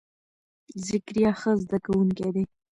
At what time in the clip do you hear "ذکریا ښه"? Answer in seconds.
0.87-1.51